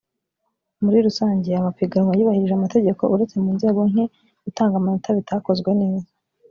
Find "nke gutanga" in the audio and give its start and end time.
3.91-4.75